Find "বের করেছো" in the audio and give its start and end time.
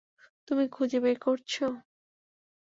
0.99-1.65